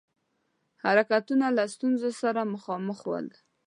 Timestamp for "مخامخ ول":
2.53-3.27